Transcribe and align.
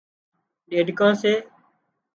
ڏيڏڪان 0.69 1.11
سي 1.21 1.33